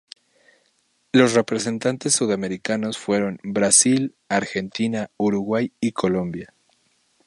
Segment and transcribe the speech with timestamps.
[1.11, 6.55] Los representantes sudamericanos fueron: Brasil, Argentina, Uruguay y Colombia.